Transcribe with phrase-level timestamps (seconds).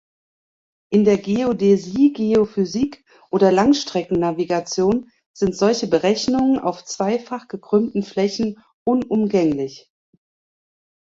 [0.91, 9.91] In der Geodäsie, Geophysik oder Langstrecken-Navigation sind solche Berechnungen auf "zweifach gekrümmten Flächen" unumgänglich.